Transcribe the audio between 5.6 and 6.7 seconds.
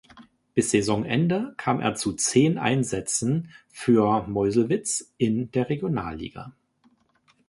Regionalliga.